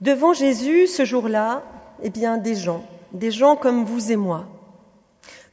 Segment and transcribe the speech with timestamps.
[0.00, 1.62] Devant Jésus, ce jour-là,
[2.02, 4.46] eh bien, des gens, des gens comme vous et moi.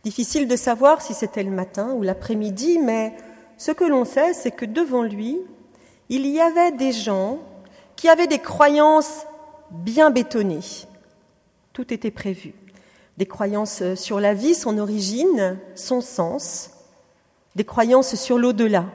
[0.04, 3.14] Difficile de savoir si c'était le matin ou l'après-midi, mais
[3.58, 5.40] ce que l'on sait, c'est que devant lui,
[6.10, 7.38] il y avait des gens
[7.96, 9.26] qui avaient des croyances
[9.70, 10.88] bien bétonnées.
[11.72, 12.54] Tout était prévu.
[13.18, 16.72] Des croyances sur la vie, son origine, son sens,
[17.56, 18.86] des croyances sur l'au-delà.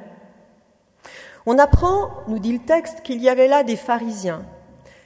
[1.46, 4.44] On apprend, nous dit le texte, qu'il y avait là des pharisiens.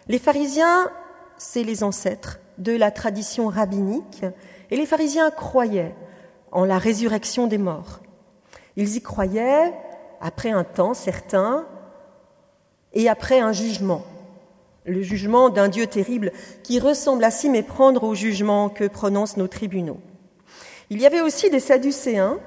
[0.08, 0.90] Les pharisiens,
[1.38, 4.24] c'est les ancêtres de la tradition rabbinique,
[4.70, 5.94] et les pharisiens croyaient
[6.52, 8.00] en la résurrection des morts.
[8.76, 9.72] Ils y croyaient
[10.20, 11.66] après un temps certain
[12.92, 14.04] et après un jugement,
[14.84, 19.48] le jugement d'un Dieu terrible qui ressemble à s'y méprendre au jugement que prononcent nos
[19.48, 20.00] tribunaux.
[20.90, 22.38] Il y avait aussi des Sadducéens,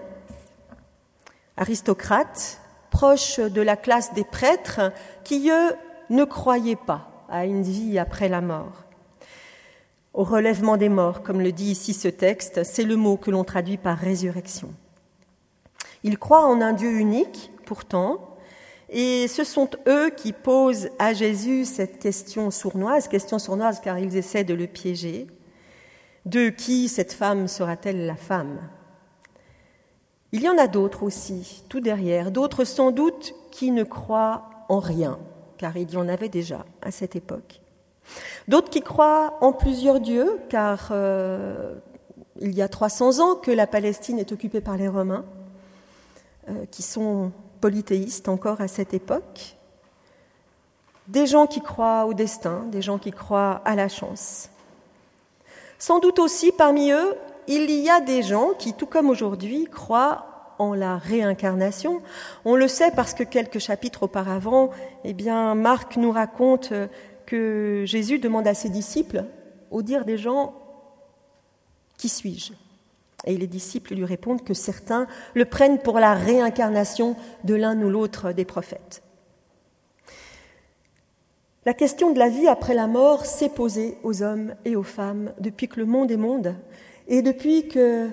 [1.55, 2.59] aristocrates,
[2.91, 4.91] proches de la classe des prêtres,
[5.23, 5.75] qui, eux,
[6.09, 8.85] ne croyaient pas à une vie après la mort.
[10.13, 13.43] Au relèvement des morts, comme le dit ici ce texte, c'est le mot que l'on
[13.43, 14.69] traduit par résurrection.
[16.03, 18.37] Ils croient en un Dieu unique, pourtant,
[18.89, 24.15] et ce sont eux qui posent à Jésus cette question sournoise, question sournoise car ils
[24.15, 25.25] essaient de le piéger.
[26.27, 28.59] De qui cette femme sera-t-elle la femme?
[30.31, 34.77] Il y en a d'autres aussi, tout derrière, d'autres sans doute qui ne croient en
[34.77, 35.17] rien,
[35.63, 37.61] car il y en avait déjà à cette époque.
[38.49, 41.75] D'autres qui croient en plusieurs dieux, car euh,
[42.41, 45.23] il y a 300 ans que la Palestine est occupée par les Romains,
[46.49, 49.55] euh, qui sont polythéistes encore à cette époque.
[51.07, 54.49] Des gens qui croient au destin, des gens qui croient à la chance.
[55.79, 57.15] Sans doute aussi parmi eux,
[57.47, 62.01] il y a des gens qui, tout comme aujourd'hui, croient en la réincarnation.
[62.45, 64.69] On le sait parce que quelques chapitres auparavant,
[65.03, 66.73] eh bien, Marc nous raconte
[67.25, 69.25] que Jésus demande à ses disciples,
[69.71, 70.53] au dire des gens,
[71.97, 72.53] Qui suis-je?
[73.25, 77.89] Et les disciples lui répondent que certains le prennent pour la réincarnation de l'un ou
[77.89, 79.01] l'autre des prophètes.
[81.65, 85.31] La question de la vie après la mort s'est posée aux hommes et aux femmes
[85.39, 86.55] depuis que le monde est monde
[87.07, 88.09] et depuis que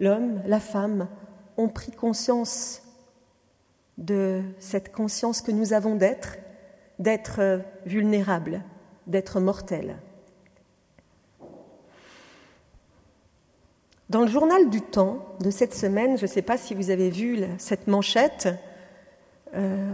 [0.00, 1.08] l'homme, la femme
[1.56, 2.82] ont pris conscience
[3.98, 6.36] de cette conscience que nous avons d'être
[6.98, 8.62] d'être euh, vulnérable,
[9.06, 9.96] d'être mortel.
[14.10, 17.10] Dans le journal du temps de cette semaine, je ne sais pas si vous avez
[17.10, 18.48] vu cette manchette,
[19.54, 19.90] euh,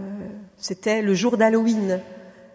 [0.56, 2.00] c'était le jour d'Halloween.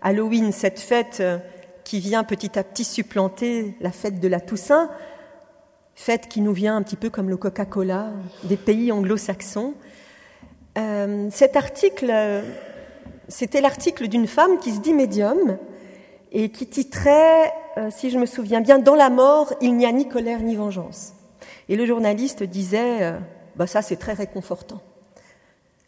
[0.01, 1.37] Halloween, cette fête euh,
[1.83, 4.89] qui vient petit à petit supplanter la fête de la Toussaint,
[5.95, 8.11] fête qui nous vient un petit peu comme le Coca-Cola
[8.43, 9.73] des pays anglo-saxons.
[11.31, 12.11] cet article
[13.27, 15.57] c'était l'article d'une femme qui se dit médium
[16.31, 19.91] et qui titrait, euh, si je me souviens bien, Dans la mort, il n'y a
[19.91, 21.13] ni colère ni vengeance.
[21.69, 23.19] Et le journaliste disait, euh,
[23.55, 24.81] bah ça c'est très réconfortant.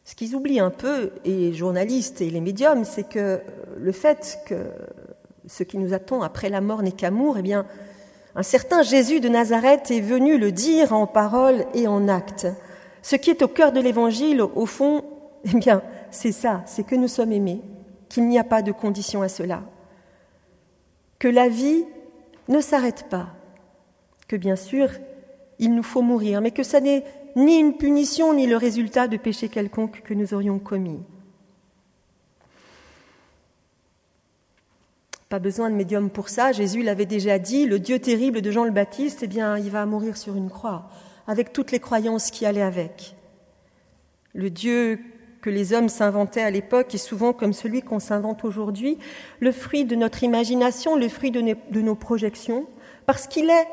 [0.05, 3.37] Ce qu'ils oublient un peu, et les journalistes et les médiums, c'est que euh,
[3.77, 4.71] le fait que
[5.47, 7.65] ce qui nous attend après la mort n'est qu'amour, eh bien,
[8.37, 12.45] un certain Jésus de Nazareth est venu le dire en parole et en acte.
[13.01, 15.03] Ce qui est au cœur de l'évangile, au fond,
[15.43, 15.81] eh bien,
[16.11, 17.61] c'est ça, c'est que nous sommes aimés,
[18.09, 19.63] qu'il n'y a pas de condition à cela,
[21.17, 21.85] que la vie
[22.47, 23.29] ne s'arrête pas,
[24.27, 24.89] que bien sûr,
[25.57, 27.05] il nous faut mourir, mais que ça n'est
[27.35, 30.99] ni une punition ni le résultat de péché quelconque que nous aurions commis.
[35.29, 38.63] Pas besoin de médium pour ça, Jésus l'avait déjà dit, le Dieu terrible de Jean
[38.63, 40.89] le Baptiste, eh bien, il va mourir sur une croix,
[41.27, 43.15] avec toutes les croyances qui allaient avec.
[44.33, 44.99] Le Dieu
[45.41, 48.97] que les hommes s'inventaient à l'époque est souvent comme celui qu'on s'invente aujourd'hui,
[49.39, 52.65] le fruit de notre imagination, le fruit de nos projections,
[53.05, 53.67] parce qu'il est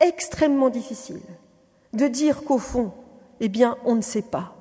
[0.00, 1.20] extrêmement difficile
[1.92, 2.92] de dire qu'au fond,
[3.40, 4.54] eh bien, on ne sait pas.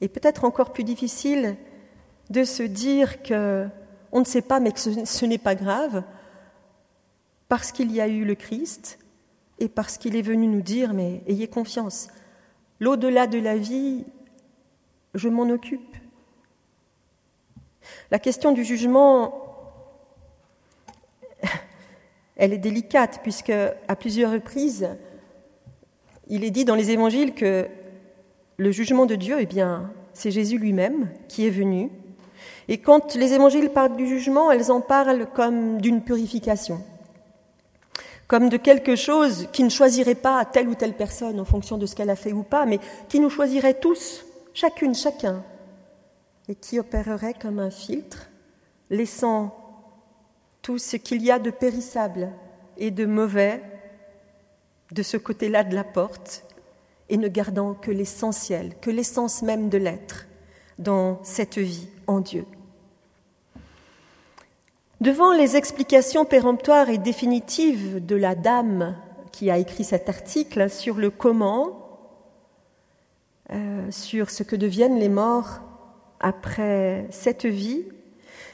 [0.00, 1.56] Et peut-être encore plus difficile
[2.30, 3.66] de se dire que
[4.12, 6.02] on ne sait pas, mais ce n'est pas grave,
[7.48, 8.98] parce qu'il y a eu le Christ
[9.58, 12.08] et parce qu'il est venu nous dire, mais ayez confiance,
[12.80, 14.04] l'au-delà de la vie,
[15.14, 15.96] je m'en occupe.
[18.10, 19.42] La question du jugement,
[22.36, 23.52] elle est délicate puisque
[23.88, 24.88] à plusieurs reprises,
[26.28, 27.68] il est dit dans les évangiles que
[28.56, 31.90] le jugement de Dieu, eh bien, c'est Jésus lui-même qui est venu.
[32.68, 36.80] Et quand les évangiles parlent du jugement, elles en parlent comme d'une purification,
[38.26, 41.86] comme de quelque chose qui ne choisirait pas telle ou telle personne en fonction de
[41.86, 45.44] ce qu'elle a fait ou pas, mais qui nous choisirait tous chacune, chacun,
[46.48, 48.28] et qui opérerait comme un filtre,
[48.90, 49.54] laissant
[50.62, 52.30] tout ce qu'il y a de périssable
[52.76, 53.62] et de mauvais
[54.92, 56.44] de ce côté-là de la porte,
[57.08, 60.26] et ne gardant que l'essentiel, que l'essence même de l'être
[60.78, 62.44] dans cette vie en Dieu.
[65.00, 68.96] Devant les explications péremptoires et définitives de la dame
[69.30, 72.00] qui a écrit cet article sur le comment,
[73.52, 75.60] euh, sur ce que deviennent les morts
[76.18, 77.84] après cette vie,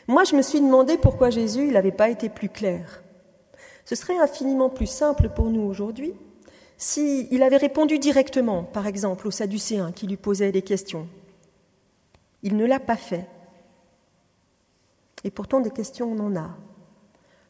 [0.08, 3.02] moi je me suis demandé pourquoi Jésus n'avait pas été plus clair.
[3.84, 6.14] Ce serait infiniment plus simple pour nous aujourd'hui
[6.76, 11.06] s'il avait répondu directement, par exemple, aux Sadducéens qui lui posaient des questions.
[12.42, 13.28] Il ne l'a pas fait.
[15.24, 16.50] Et pourtant, des questions, on en a.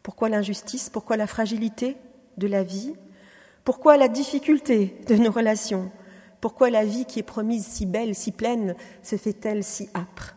[0.03, 0.91] Pourquoi l'injustice?
[0.91, 1.97] Pourquoi la fragilité
[2.37, 2.95] de la vie?
[3.65, 5.91] Pourquoi la difficulté de nos relations?
[6.41, 10.35] Pourquoi la vie qui est promise si belle, si pleine, se fait-elle si âpre?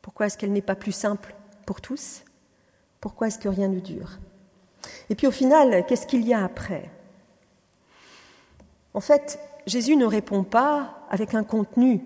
[0.00, 1.34] Pourquoi est-ce qu'elle n'est pas plus simple
[1.66, 2.22] pour tous?
[3.00, 4.18] Pourquoi est-ce que rien ne dure?
[5.10, 6.88] Et puis au final, qu'est-ce qu'il y a après?
[8.94, 12.04] En fait, Jésus ne répond pas avec un contenu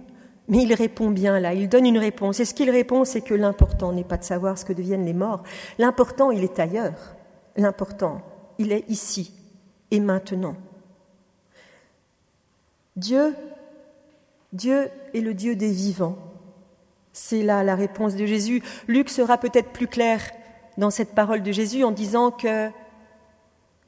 [0.48, 2.38] mais il répond bien là, il donne une réponse.
[2.40, 5.12] Et ce qu'il répond, c'est que l'important n'est pas de savoir ce que deviennent les
[5.12, 5.42] morts.
[5.78, 7.16] L'important, il est ailleurs.
[7.56, 8.22] L'important,
[8.58, 9.32] il est ici
[9.90, 10.56] et maintenant.
[12.94, 13.34] Dieu,
[14.52, 16.16] Dieu est le Dieu des vivants.
[17.12, 18.62] C'est là la réponse de Jésus.
[18.86, 20.20] Luc sera peut-être plus clair
[20.78, 22.68] dans cette parole de Jésus en disant que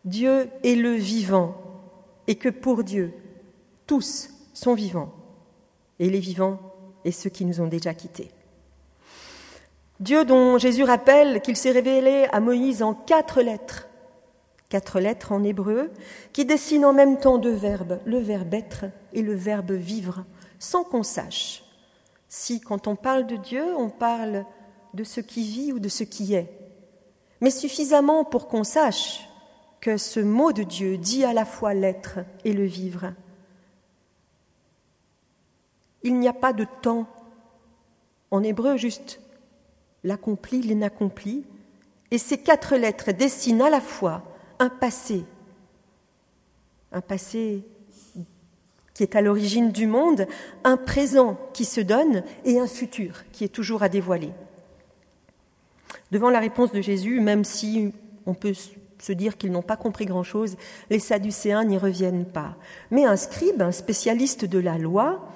[0.05, 1.55] Dieu est le vivant
[2.27, 3.13] et que pour Dieu,
[3.87, 5.13] tous sont vivants
[5.99, 6.59] et les vivants
[7.05, 8.31] et ceux qui nous ont déjà quittés.
[10.01, 13.89] Dieu dont Jésus rappelle qu'il s'est révélé à Moïse en quatre lettres,
[14.69, 15.91] quatre lettres en hébreu,
[16.33, 20.25] qui dessinent en même temps deux verbes, le verbe être et le verbe vivre,
[20.59, 21.65] sans qu'on sache
[22.29, 24.45] si quand on parle de Dieu, on parle
[24.95, 26.53] de ce qui vit ou de ce qui est,
[27.41, 29.29] mais suffisamment pour qu'on sache
[29.81, 33.13] que ce mot de Dieu dit à la fois l'être et le vivre.
[36.03, 37.07] Il n'y a pas de temps.
[38.31, 39.21] En hébreu, juste
[40.05, 41.45] l'accompli, l'inaccompli.
[42.11, 44.23] Et ces quatre lettres dessinent à la fois
[44.59, 45.25] un passé,
[46.93, 47.65] un passé
[48.95, 50.27] qui est à l'origine du monde,
[50.65, 54.33] un présent qui se donne et un futur qui est toujours à dévoiler.
[56.11, 57.93] Devant la réponse de Jésus, même si
[58.27, 60.57] on peut se dire qu'ils n'ont pas compris grand-chose,
[60.91, 62.57] les Sadducéens n'y reviennent pas.
[62.91, 65.29] Mais un scribe, un spécialiste de la loi,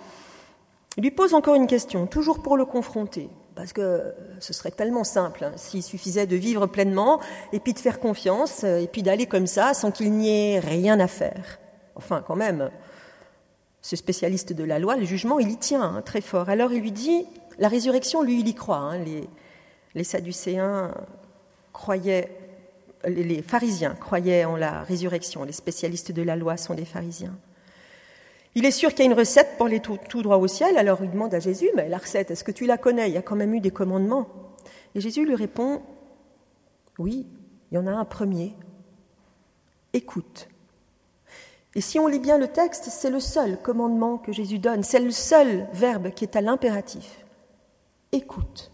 [0.97, 5.05] il lui pose encore une question, toujours pour le confronter, parce que ce serait tellement
[5.05, 7.21] simple hein, s'il suffisait de vivre pleinement
[7.53, 11.01] et puis de faire confiance et puis d'aller comme ça sans qu'il n'y ait rien
[11.01, 11.59] à faire.
[11.95, 12.71] Enfin, quand même,
[13.83, 16.49] ce spécialiste de la loi, le jugement, il y tient hein, très fort.
[16.49, 17.27] Alors il lui dit,
[17.59, 18.77] la résurrection, lui, il y croit.
[18.77, 19.29] Hein, les,
[19.95, 20.95] les Sadducéens
[21.73, 22.37] croyaient,
[23.07, 25.45] les pharisiens croyaient en la résurrection.
[25.45, 27.37] Les spécialistes de la loi sont des pharisiens.
[28.55, 31.03] Il est sûr qu'il y a une recette pour aller tout, droit au ciel, alors
[31.03, 33.09] il demande à Jésus, mais la recette, est-ce que tu la connais?
[33.09, 34.29] Il y a quand même eu des commandements.
[34.95, 35.81] Et Jésus lui répond,
[36.99, 37.27] oui,
[37.71, 38.55] il y en a un premier.
[39.95, 40.49] Écoute.
[41.75, 45.01] Et si on lit bien le texte, c'est le seul commandement que Jésus donne, c'est
[45.01, 47.25] le seul verbe qui est à l'impératif.
[48.13, 48.71] Écoute.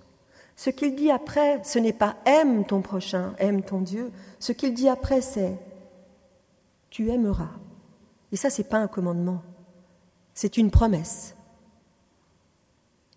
[0.56, 4.10] Ce qu'il dit après, ce n'est pas aime ton prochain, aime ton Dieu.
[4.40, 5.56] Ce qu'il dit après, c'est
[6.90, 7.50] tu aimeras.
[8.32, 9.40] Et ça, n'est pas un commandement.
[10.40, 11.34] C'est une promesse.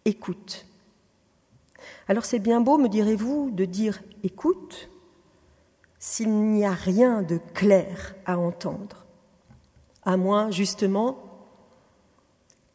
[0.06, 0.66] Écoute.
[2.08, 4.90] Alors c'est bien beau, me direz-vous, de dire écoute
[6.00, 9.06] s'il n'y a rien de clair à entendre,
[10.02, 11.20] à moins justement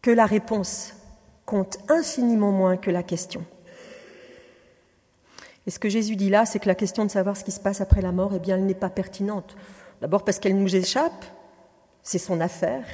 [0.00, 0.94] que la réponse
[1.44, 3.44] compte infiniment moins que la question.
[5.66, 7.58] Et ce que Jésus dit là, c'est que la question de savoir ce qui se
[7.58, 9.56] passe après la mort, eh bien, elle n'est pas pertinente.
[10.00, 11.24] D'abord parce qu'elle nous échappe,
[12.04, 12.86] c'est son affaire,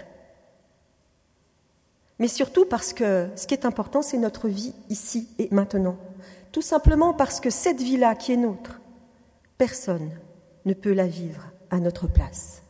[2.22, 5.96] mais surtout parce que ce qui est important, c'est notre vie ici et maintenant.
[6.52, 8.80] Tout simplement parce que cette vie-là qui est nôtre,
[9.58, 10.08] personne
[10.64, 12.62] ne peut la vivre à notre place.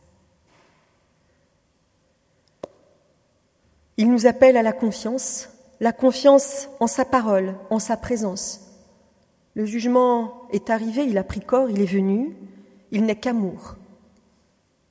[3.97, 8.59] Il nous appelle à la confiance, la confiance en sa parole, en sa présence.
[9.53, 12.35] Le jugement est arrivé, il a pris corps, il est venu,
[12.89, 13.75] il n'est qu'amour.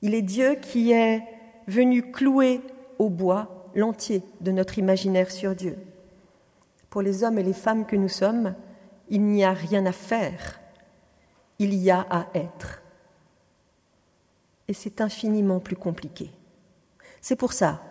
[0.01, 1.21] Il est Dieu qui est
[1.67, 2.61] venu clouer
[2.97, 5.77] au bois l'entier de notre imaginaire sur Dieu.
[6.89, 8.55] Pour les hommes et les femmes que nous sommes,
[9.09, 10.59] il n'y a rien à faire,
[11.59, 12.81] il y a à être.
[14.67, 16.29] Et c'est infiniment plus compliqué.
[17.21, 17.81] C'est pour ça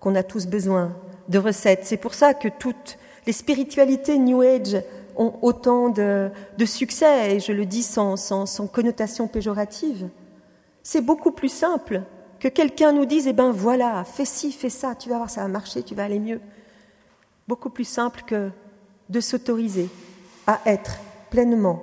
[0.00, 0.96] qu'on a tous besoin
[1.28, 4.82] de recettes, c'est pour ça que toutes les spiritualités New Age
[5.16, 6.30] ont autant de,
[6.64, 8.16] succès, et je le dis sans,
[8.72, 10.08] connotation péjorative.
[10.82, 12.02] C'est beaucoup plus simple
[12.42, 15.42] que quelqu'un nous dise, eh ben voilà, fais ci, fais ça, tu vas voir, ça
[15.42, 16.40] va marcher, tu vas aller mieux.
[17.46, 18.50] Beaucoup plus simple que
[19.10, 19.88] de s'autoriser
[20.48, 20.98] à être
[21.30, 21.80] pleinement,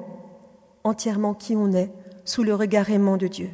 [0.84, 1.89] entièrement qui on est,
[2.25, 3.51] sous le regard aimant de Dieu.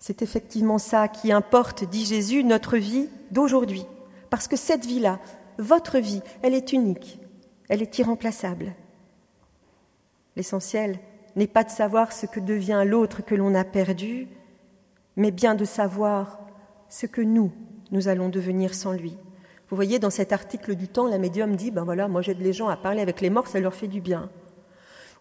[0.00, 3.86] C'est effectivement ça qui importe, dit Jésus, notre vie d'aujourd'hui.
[4.28, 5.20] Parce que cette vie-là,
[5.58, 7.20] votre vie, elle est unique,
[7.68, 8.74] elle est irremplaçable.
[10.34, 10.98] L'essentiel
[11.36, 14.28] n'est pas de savoir ce que devient l'autre que l'on a perdu,
[15.16, 16.40] mais bien de savoir
[16.88, 17.52] ce que nous,
[17.92, 19.16] nous allons devenir sans lui.
[19.68, 22.52] Vous voyez, dans cet article du temps, la médium dit, ben voilà, moi j'aide les
[22.52, 24.30] gens à parler avec les morts, ça leur fait du bien.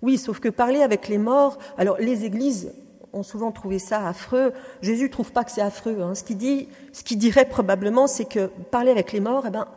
[0.02, 2.74] Oui, sauf que parler avec les morts, alors les églises
[3.12, 4.54] ont souvent trouvé ça affreux.
[4.82, 6.02] Jésus ne trouve pas que c'est affreux.
[6.02, 6.16] Hein.
[6.16, 9.68] Ce qu'il ce qu'il dirait probablement, c'est que parler avec les morts, eh ben,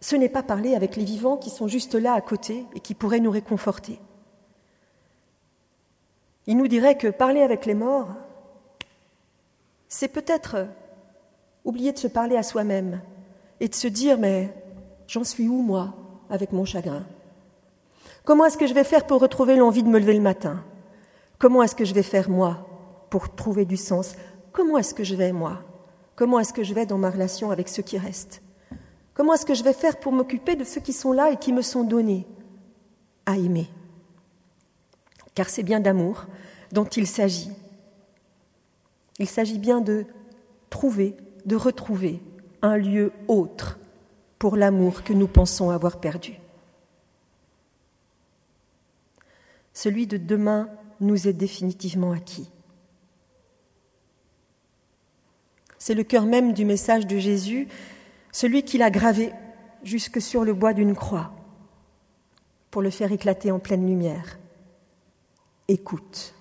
[0.00, 2.94] ce n'est pas parler avec les vivants qui sont juste là à côté et qui
[2.94, 3.98] pourraient nous réconforter.
[6.46, 8.08] Il nous dirait que parler avec les morts,
[9.88, 10.66] c'est peut-être
[11.64, 13.00] oublier de se parler à soi-même
[13.60, 14.52] et de se dire mais
[15.06, 15.94] j'en suis où moi
[16.30, 17.04] avec mon chagrin?
[18.24, 20.64] Comment est-ce que je vais faire pour retrouver l'envie de me lever le matin?
[21.38, 22.66] Comment est-ce que je vais faire moi
[23.10, 24.16] pour trouver du sens?
[24.52, 25.62] Comment est-ce que je vais moi?
[26.16, 28.42] Comment est-ce que je vais dans ma relation avec ceux qui restent
[29.14, 31.52] Comment est-ce que je vais faire pour m'occuper de ceux qui sont là et qui
[31.52, 32.26] me sont donnés
[33.26, 33.68] à aimer?
[35.36, 36.24] Car c'est bien d'amour
[36.72, 37.52] dont il s'agit.
[39.20, 40.06] Il s'agit bien de
[40.70, 41.14] trouver,
[41.44, 42.20] de retrouver
[42.62, 43.78] un lieu autre
[44.38, 46.32] pour l'amour que nous pensons avoir perdu.
[49.74, 52.50] Celui de demain nous est définitivement acquis.
[55.78, 57.68] C'est le cœur même du message de Jésus,
[58.32, 59.32] celui qu'il a gravé
[59.82, 61.32] jusque sur le bois d'une croix
[62.70, 64.38] pour le faire éclater en pleine lumière
[65.68, 66.34] écoute.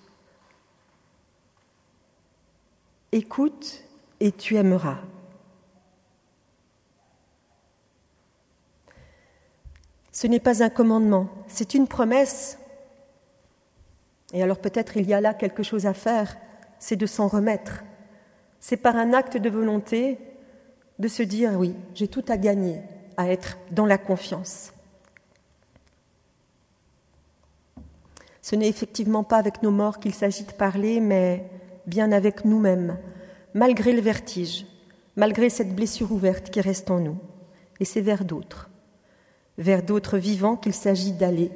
[3.11, 3.83] Écoute
[4.19, 4.97] et tu aimeras.
[10.11, 12.57] Ce n'est pas un commandement, c'est une promesse.
[14.33, 16.37] Et alors peut-être il y a là quelque chose à faire,
[16.79, 17.83] c'est de s'en remettre.
[18.59, 20.17] C'est par un acte de volonté
[20.99, 22.81] de se dire oui, j'ai tout à gagner
[23.17, 24.74] à être dans la confiance.
[28.45, 31.49] Ce n'est effectivement pas avec nos morts qu'il s'agit de parler, mais
[31.87, 32.99] bien avec nous-mêmes,
[33.55, 34.67] malgré le vertige,
[35.15, 37.17] malgré cette blessure ouverte qui reste en nous.
[37.79, 38.69] Et c'est vers d'autres,
[39.57, 41.49] vers d'autres vivants qu'il s'agit d'aller,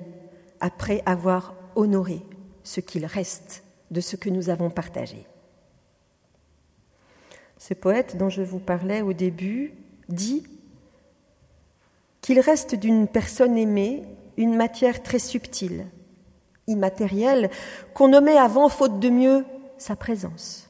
[0.61, 2.23] après avoir honoré
[2.63, 5.27] ce qu'il reste de ce que nous avons partagé.
[7.59, 9.75] Ce poète dont je vous parlais au début
[10.07, 10.41] dit
[12.21, 14.05] qu'il reste d'une personne aimée
[14.37, 15.85] une matière très subtile,
[16.69, 17.49] immatériel
[17.93, 19.45] qu'on nommait avant, faute de mieux,
[19.77, 20.69] sa présence.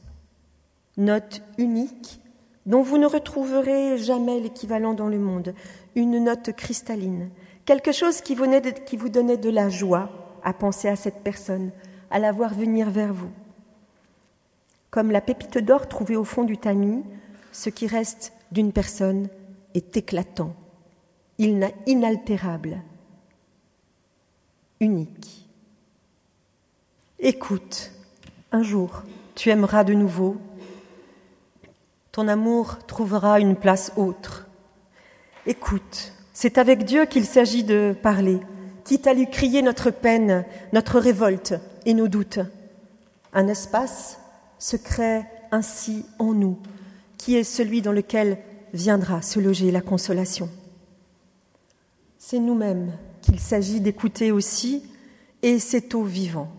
[0.98, 2.20] Note unique
[2.66, 5.54] dont vous ne retrouverez jamais l'équivalent dans le monde,
[5.96, 7.30] une note cristalline,
[7.66, 8.38] quelque chose qui,
[8.86, 10.10] qui vous donnait de la joie
[10.44, 11.72] à penser à cette personne,
[12.12, 13.32] à la voir venir vers vous.
[14.92, 17.04] Comme la pépite d'or trouvée au fond du tamis,
[17.52, 19.30] ce qui reste d'une personne
[19.74, 20.54] est éclatant,
[21.38, 22.82] inaltérable,
[24.80, 25.49] unique.
[27.22, 27.92] Écoute,
[28.54, 29.04] un jour,
[29.36, 30.38] tu aimeras de nouveau.
[32.14, 34.48] Ton amour trouvera une place autre.
[35.46, 38.40] Écoute, c'est avec Dieu qu'il s'agit de parler,
[38.86, 42.40] quitte à lui crier notre peine, notre révolte et nos doutes.
[43.34, 44.18] Un espace
[44.58, 46.58] se crée ainsi en nous,
[47.18, 48.38] qui est celui dans lequel
[48.72, 50.48] viendra se loger la consolation.
[52.18, 54.84] C'est nous-mêmes qu'il s'agit d'écouter aussi,
[55.42, 56.50] et c'est au vivant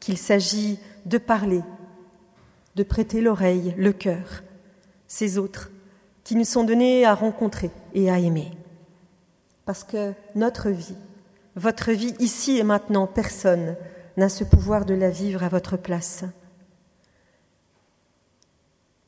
[0.00, 1.62] qu'il s'agit de parler,
[2.74, 4.42] de prêter l'oreille, le cœur,
[5.06, 5.70] ces autres
[6.24, 8.50] qui nous sont donnés à rencontrer et à aimer.
[9.64, 10.96] Parce que notre vie,
[11.56, 13.76] votre vie ici et maintenant, personne
[14.16, 16.24] n'a ce pouvoir de la vivre à votre place.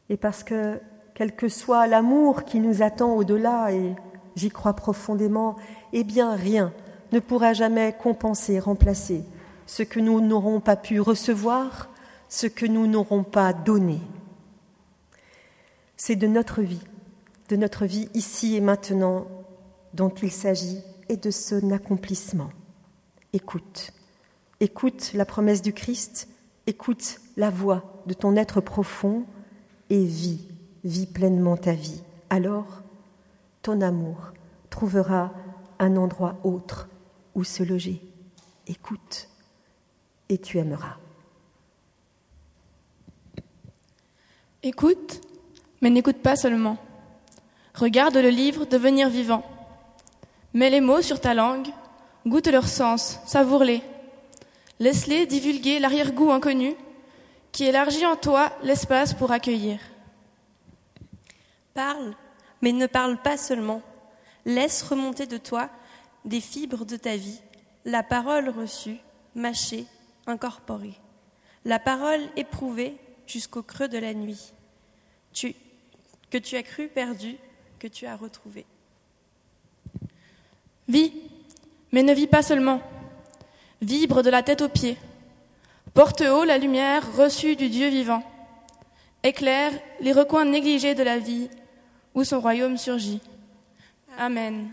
[0.09, 0.81] Et parce que,
[1.15, 3.95] quel que soit l'amour qui nous attend au-delà, et
[4.37, 5.57] j'y crois profondément,
[5.93, 6.73] eh bien rien
[7.13, 9.23] ne pourra jamais compenser, remplacer
[9.67, 11.89] ce que nous n'aurons pas pu recevoir,
[12.29, 14.01] ce que nous n'aurons pas donné.
[15.97, 16.83] C'est de notre vie,
[17.49, 19.27] de notre vie ici et maintenant
[19.95, 22.51] dont il s'agit et de son accomplissement.
[23.33, 23.93] Écoute,
[24.61, 26.29] écoute la promesse du Christ,
[26.67, 29.25] écoute la voix de ton être profond
[29.91, 30.49] et vis,
[30.85, 32.03] vis pleinement ta vie.
[32.31, 32.83] Alors,
[33.61, 34.33] ton amour
[34.71, 35.33] trouvera
[35.79, 36.89] un endroit autre
[37.35, 38.01] où se loger.
[38.67, 39.29] Écoute
[40.33, 40.97] et tu aimeras.
[44.63, 45.21] Écoute,
[45.83, 46.79] mais n'écoute pas seulement.
[47.75, 49.45] Regarde le livre devenir vivant.
[50.55, 51.69] Mets les mots sur ta langue,
[52.27, 53.83] goûte leur sens, savoure-les.
[54.81, 56.75] Laisse-les divulguer l'arrière-goût inconnu
[57.51, 59.81] qui élargit en toi l'espace pour accueillir.
[61.75, 62.15] Parle,
[62.63, 63.83] mais ne parle pas seulement.
[64.47, 65.69] Laisse remonter de toi
[66.25, 67.41] des fibres de ta vie,
[67.85, 68.99] la parole reçue,
[69.35, 69.87] mâchée,
[70.27, 70.95] incorporée,
[71.65, 74.53] la parole éprouvée jusqu'au creux de la nuit,
[76.31, 77.37] que tu as cru perdu,
[77.79, 78.65] que tu as retrouvé.
[80.89, 81.13] Vis,
[81.93, 82.81] mais ne vis pas seulement.
[83.81, 84.97] Vibre de la tête aux pieds.
[85.95, 88.23] Porte haut la lumière reçue du Dieu vivant.
[89.23, 91.49] Éclaire les recoins négligés de la vie
[92.15, 93.21] où son royaume surgit.
[94.19, 94.71] Amen.